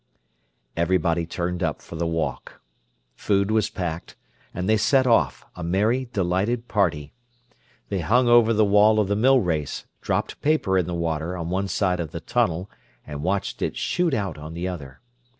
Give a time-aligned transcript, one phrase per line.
[0.75, 2.59] Everybody turned up for the walk.
[3.13, 4.15] Food was packed,
[4.51, 7.13] and they set off, a merry, delighted party.
[7.89, 11.51] They hung over the wall of the mill race, dropped paper in the water on
[11.51, 12.67] one side of the tunnel
[13.05, 15.01] and watched it shoot out on the other.